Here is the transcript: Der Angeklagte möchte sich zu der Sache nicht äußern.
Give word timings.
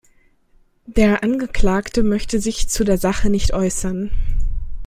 Der 0.87 1.21
Angeklagte 1.23 2.01
möchte 2.01 2.39
sich 2.41 2.67
zu 2.67 2.83
der 2.83 2.97
Sache 2.97 3.29
nicht 3.29 3.53
äußern. 3.53 4.09